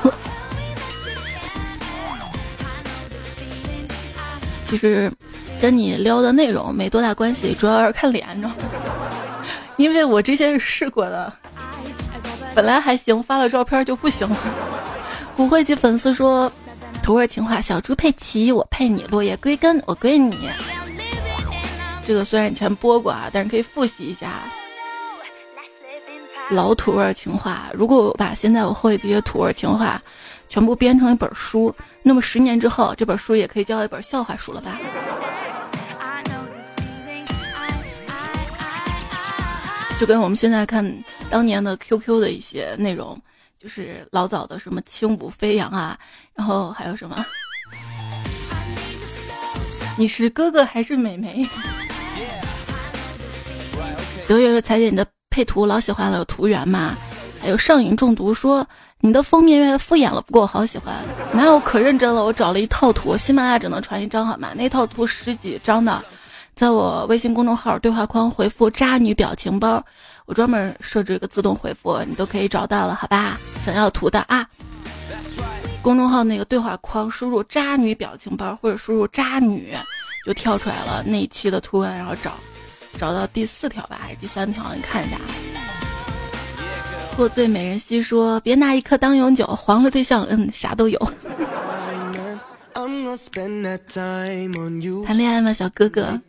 [4.64, 5.12] 其实
[5.60, 8.56] 跟你撩的内容没多大关系，主要是看脸，你知道吗？
[9.76, 11.32] 因为我之前试过的，
[12.54, 14.36] 本来还行，发了照片就不行了。
[15.36, 16.50] 骨灰级粉丝说。
[17.00, 20.36] 土味情话，小猪佩奇，我配你；落叶归根，我归你。
[22.08, 24.50] 这个虽然以前播过啊，但是可以复习一下。
[26.48, 30.02] 老土味情话，如果我把现在我会的这些土味情话
[30.48, 31.70] 全部编成一本书，
[32.02, 34.80] 那么十年之后，这本书也可以叫一本笑话书了吧？
[40.00, 43.20] 就跟我们现在看当年的 QQ 的一些内容。
[43.58, 45.98] 就是老早的什么轻舞飞扬啊，
[46.32, 47.22] 然后还有什么？
[49.98, 51.44] 你是哥哥还是妹妹？
[54.28, 56.94] 德月说：“彩姐，你的配图老喜欢了，有图源吗？”
[57.40, 58.66] 还有上瘾中毒说
[59.00, 60.94] ：“你的封面越来越敷衍了，不过我好喜欢。”
[61.32, 62.22] 哪有可认真了？
[62.22, 64.50] 我找了一套图，喜马拉雅只能传一张，好吗？
[64.54, 66.04] 那套图十几张的，
[66.54, 69.82] 在我微信公众号对话框回复“渣女表情包”。
[70.26, 73.38] 我专门设置一个自动回复，你都可以找到了，好吧？
[73.64, 74.46] 想要图的啊。
[75.80, 79.72] 公众号那个对话框输入“渣女表情包”或者输入“渣女”，
[80.26, 82.32] 就跳出来了那一期的图文，然后找，
[82.98, 84.74] 找到第四条吧，还是第三条？
[84.74, 85.16] 你看一下。
[87.14, 90.98] 破醉美人兮说：“别拿一颗当永久，黄了对象，嗯，啥都有。”
[95.04, 96.20] 谈恋爱吗，小哥哥？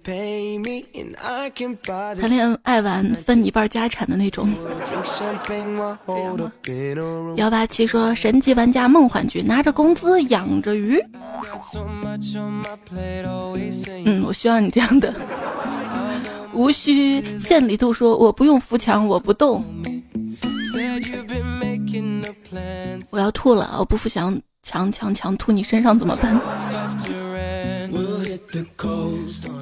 [2.19, 4.49] 谈恋爱完分你一半家产的那种。
[7.35, 10.99] 幺八七说：“神级玩家梦幻局，拿着工资养着鱼。”
[14.05, 15.13] 嗯，我需要你这样的。
[16.59, 19.63] 无需献礼度说：“我不用扶墙，我不动。”
[23.11, 24.37] 我要吐了，我不扶墙。
[24.61, 26.37] 墙墙墙吐你身上怎么办？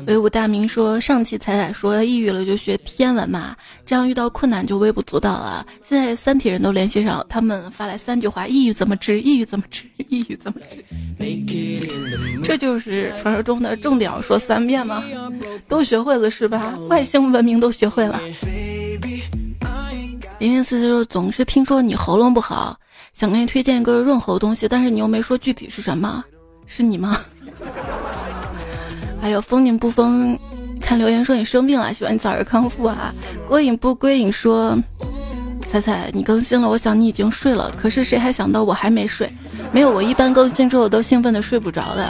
[0.05, 5.65] 威武大明说：“上期彩彩说抑郁了就学天文嘛，这样遇到困难就微不足道了。
[5.83, 9.19] 现在三体人都联系上，他们发来三句话：抑郁怎么治？
[9.21, 9.83] 抑郁怎么治？
[10.07, 10.85] 抑郁怎么治？
[12.43, 15.03] 这就是传说中的重点说三遍吗？
[15.67, 16.77] 都学会了是吧？
[16.89, 18.21] 外星文明都学会了。
[20.39, 22.79] 零零四四说总是听说你喉咙不好。”
[23.13, 26.23] 想给你推荐一个润喉东西，但是你又没说具体是什么，
[26.67, 27.19] 是你吗？
[29.21, 30.37] 还有风景不风，
[30.79, 33.13] 看留言说你生病了，希望你早日康复啊。
[33.47, 34.77] 归隐不归隐说，
[35.69, 39.29] 彩彩你更新了，我想你已经睡了，可是谁还想到我还没睡？
[39.71, 42.07] 没有，我一般更新之后都兴奋的睡不着的。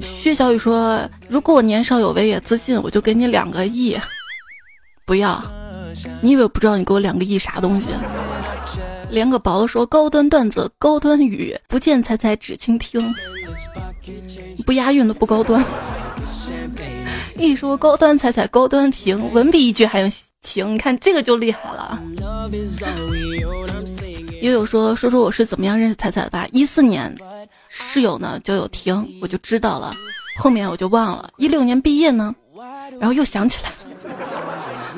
[0.00, 3.96] 薛小雨说，如果我年少有为也自信，我就给你两个亿。
[5.04, 5.42] 不要，
[6.20, 7.88] 你以为我不知道你给我两个亿啥东西？
[9.10, 13.00] 连个薄的说高端段子高端语不见彩彩只倾听，
[14.66, 15.64] 不押韵的不高端。
[17.38, 22.00] 一说高端彩彩高端评文笔一句还用情，你看这个就厉害了。
[24.42, 26.46] 悠悠说说说我是怎么样认识彩彩的吧？
[26.52, 27.14] 一四年
[27.68, 29.92] 室友呢就有听，我就知道了，
[30.38, 31.30] 后面我就忘了。
[31.38, 32.34] 一六年毕业呢，
[33.00, 33.76] 然后又想起来了。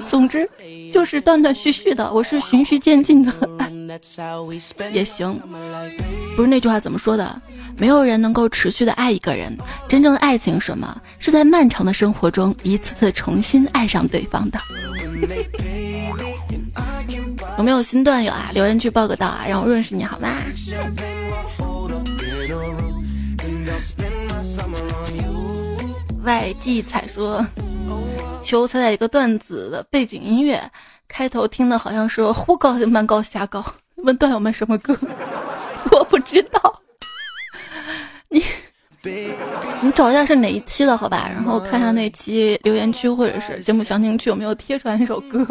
[0.06, 0.48] 总之
[0.92, 3.32] 就是断断续续的，我是循序渐进的，
[4.92, 5.40] 也行。
[6.36, 7.40] 不是那句话怎么说的？
[7.76, 9.56] 没有人能够持续的爱一个人，
[9.88, 11.00] 真正的爱情什么？
[11.18, 14.58] 是在漫长的生活中一次次重新爱上对方的。
[17.58, 18.50] 有没有新段友啊？
[18.54, 20.28] 留言区报个到啊，让我认识你好吗？
[26.24, 27.46] 外季彩说。
[28.42, 30.70] 求猜猜一个段子的背景音乐，
[31.06, 33.62] 开头听的好像是忽高慢高瞎高。
[34.02, 34.96] 问段友们什么歌？
[35.92, 36.80] 我不知道。
[38.28, 38.42] 你。
[39.82, 45.42] 你找一下是哪一期的好吧，然后看一下那期留言区或者是节目详情区有没有贴出来那首歌。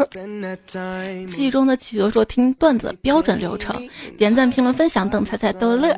[1.28, 3.74] 记忆中的企鹅说听段子标准流程，
[4.16, 5.96] 点赞、评论、分享等，猜猜逗乐。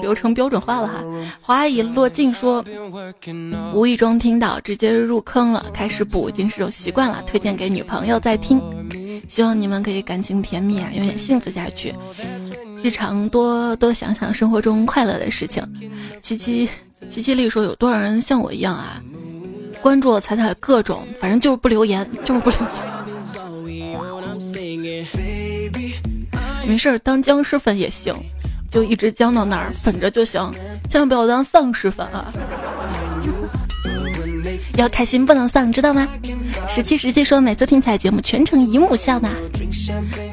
[0.00, 1.02] 流程标准化了哈。
[1.40, 2.64] 华已落尽说，
[3.74, 8.62] 无意中听到直接入坑了，开始补已经是有习惯了，推荐给女朋友在听，
[9.30, 11.94] 希望你们可以感情甜蜜啊，永远幸福下去。
[12.82, 15.64] 日常多多想想生活中快乐的事情。
[16.20, 16.68] 七七
[17.10, 19.00] 七七丽说：“有多少人像我一样啊？
[19.80, 22.68] 关注我彩彩各种，反正就是不留言， 就是不留言。
[26.66, 28.12] 没事儿，当僵尸粉也行，
[28.68, 30.52] 就一直僵到那儿，粉着就行，
[30.90, 32.26] 千万不要当丧尸粉啊！
[34.80, 36.08] 要开心不能丧，知道吗？”
[36.68, 39.28] 十七十七说：“每次听彩节目，全程姨母笑呢。”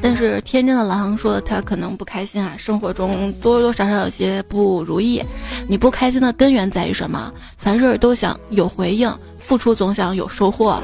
[0.02, 5.22] 但是天真的狼说他可能不开心啊，生活中多多少少有些不如意。
[5.68, 7.32] 你不开心的根源在于什么？
[7.56, 10.82] 凡事都想有回应，付出总想有收获。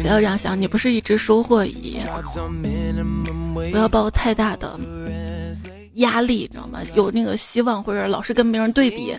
[0.00, 1.98] 不要这样想，你不是一直收获仪。
[3.70, 4.78] 不要抱太大的。
[5.94, 6.80] 压力，你知道吗？
[6.94, 9.14] 有那个希望，或者老是跟别人对比，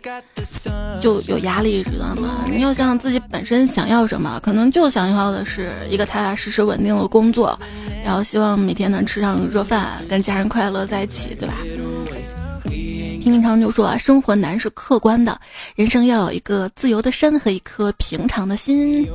[1.02, 2.46] 就有压力，知道吗？
[2.48, 7.60] 你要想想自己本身想要什么，可能就想要的是一个踏踏实实、稳定的工作，
[8.04, 11.56] 然后希望每天能吃上热饭，跟家人快乐在一起，对吧？
[13.22, 15.40] 平常就说啊，生活难是客观的，
[15.76, 19.08] 人生要有一个自由的身和一颗平常的心。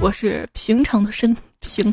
[0.00, 1.92] 我是平常的身，平。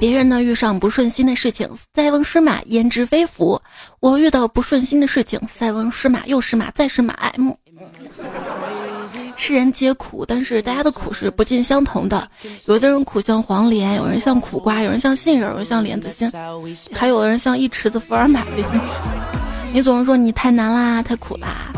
[0.00, 3.60] 别人呢遇上不顺心的事情，塞翁失马焉知非福。
[4.00, 7.12] 我遇到不顺心的事情，塞翁失马又失马再失马。
[7.34, 7.52] M，
[9.36, 12.26] 世人皆苦，但是大家的苦是不尽相同的。
[12.66, 16.32] 有的人苦像黄连，有人像苦瓜，有人像杏仁，有人像莲子心，
[16.94, 18.64] 还有的人像一池子福尔马林。
[19.72, 21.72] 你总是说你太难啦，太苦啦。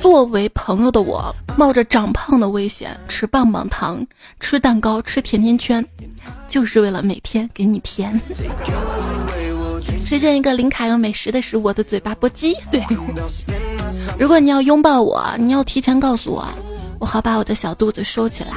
[0.00, 4.06] 作为朋友的我，冒着长胖的危险吃棒棒糖、
[4.40, 5.84] 吃蛋糕、吃甜甜圈，
[6.48, 8.20] 就是为了每天给你甜。
[10.06, 12.54] 推荐一个零卡又美食的是我的嘴巴波鸡。
[12.70, 12.84] 对，
[14.18, 16.46] 如果你要拥抱我，你要提前告诉我，
[16.98, 18.52] 我好把我的小肚子收起来。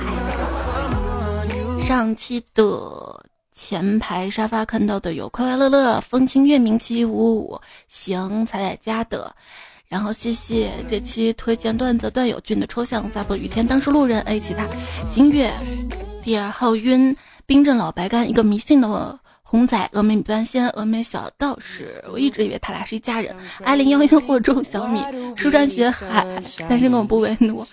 [1.82, 2.64] 上期的
[3.58, 9.36] 前排沙发看到的有快快乐乐、风清月、明七五五、行彩彩家的。
[9.88, 14.68] 然后谢谢这期推荐段子段友俊的抽象撒播雨天当时路人 A 其他
[15.10, 15.52] 星月
[16.22, 17.16] 第二号晕
[17.48, 19.20] 冰镇老白干一个迷信的
[19.50, 23.34] 红仔峨眉米半仙峨眉小道士我一直以为他俩是一家人
[23.64, 25.00] 艾琳幺幺火中小米
[25.38, 26.26] 舒展学海
[26.68, 27.64] 单身狗不为奴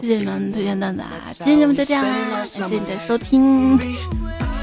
[0.00, 3.76] 谢谢你们推荐段子啊今天节目就这样啦感谢你的收听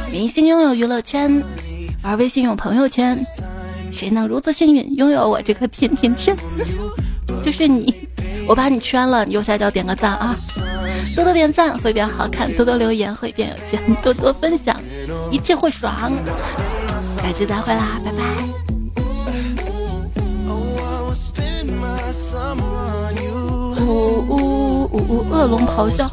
[0.09, 1.43] 明星拥有娱乐圈
[2.01, 3.19] 而微信有朋友圈。
[3.91, 6.35] 谁能如此幸运拥有我这个甜甜圈？
[7.43, 8.07] 就是你，
[8.47, 10.35] 我把你圈了，右下角点个赞啊！
[11.15, 14.81] 多多点赞会变好看，多多留言会变有钱，多多分享
[15.31, 16.11] 一切会爽。
[16.99, 18.17] 下期再会啦，拜拜！
[23.79, 23.85] 呜
[24.27, 26.09] 呜呜呜，恶龙咆哮。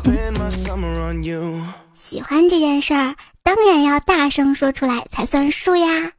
[1.98, 6.12] 喜欢这件事儿，当然要大声说出来才算数呀！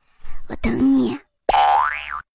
[0.49, 1.17] 我等你。